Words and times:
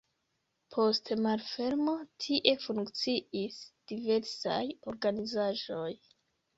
Post 0.75 1.11
malfermo 1.25 1.95
tie 2.27 2.55
funkciis 2.65 3.63
diversaj 3.95 4.59
organizaĵoj. 4.97 5.91